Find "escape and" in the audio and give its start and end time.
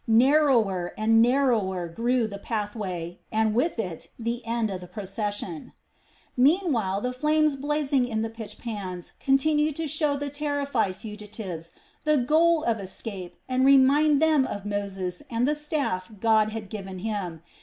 12.79-13.63